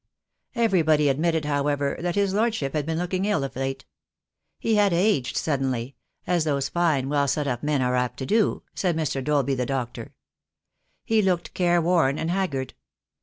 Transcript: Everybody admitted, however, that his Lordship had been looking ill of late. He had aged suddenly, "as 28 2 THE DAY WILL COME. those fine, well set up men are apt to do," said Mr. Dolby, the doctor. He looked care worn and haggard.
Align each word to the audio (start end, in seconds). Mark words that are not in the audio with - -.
Everybody 0.55 1.09
admitted, 1.09 1.45
however, 1.45 1.95
that 2.01 2.15
his 2.15 2.33
Lordship 2.33 2.73
had 2.73 2.87
been 2.87 2.97
looking 2.97 3.25
ill 3.25 3.43
of 3.43 3.55
late. 3.55 3.85
He 4.57 4.73
had 4.73 4.93
aged 4.93 5.37
suddenly, 5.37 5.95
"as 6.25 6.41
28 6.41 6.41
2 6.41 6.41
THE 6.41 6.43
DAY 6.43 6.43
WILL 6.43 6.51
COME. 6.51 6.55
those 6.55 6.69
fine, 6.69 7.09
well 7.09 7.27
set 7.27 7.47
up 7.47 7.61
men 7.61 7.81
are 7.83 7.95
apt 7.95 8.17
to 8.17 8.25
do," 8.25 8.63
said 8.73 8.97
Mr. 8.97 9.23
Dolby, 9.23 9.53
the 9.53 9.67
doctor. 9.67 10.15
He 11.05 11.21
looked 11.21 11.53
care 11.53 11.79
worn 11.83 12.17
and 12.17 12.31
haggard. 12.31 12.73